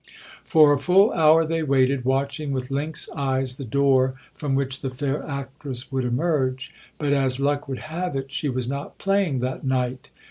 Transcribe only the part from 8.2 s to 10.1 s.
she was not playing that night.